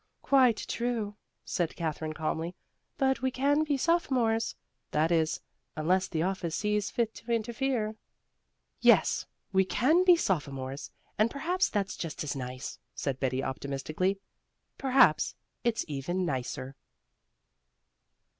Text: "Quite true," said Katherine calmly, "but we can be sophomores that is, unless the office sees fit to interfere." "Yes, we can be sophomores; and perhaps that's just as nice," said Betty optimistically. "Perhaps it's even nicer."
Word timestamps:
"Quite 0.23 0.65
true," 0.67 1.15
said 1.45 1.75
Katherine 1.75 2.13
calmly, 2.13 2.55
"but 2.97 3.21
we 3.21 3.29
can 3.29 3.63
be 3.63 3.77
sophomores 3.77 4.55
that 4.89 5.11
is, 5.11 5.41
unless 5.75 6.07
the 6.07 6.23
office 6.23 6.55
sees 6.55 6.89
fit 6.89 7.13
to 7.13 7.31
interfere." 7.31 7.93
"Yes, 8.79 9.27
we 9.53 9.63
can 9.63 10.03
be 10.03 10.15
sophomores; 10.15 10.89
and 11.19 11.29
perhaps 11.29 11.69
that's 11.69 11.95
just 11.95 12.23
as 12.23 12.35
nice," 12.35 12.79
said 12.95 13.19
Betty 13.19 13.43
optimistically. 13.43 14.17
"Perhaps 14.79 15.35
it's 15.63 15.85
even 15.87 16.25
nicer." 16.25 16.75